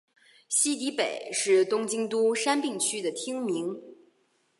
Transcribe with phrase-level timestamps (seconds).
[0.49, 3.79] 西荻北是东京都杉并区的町名。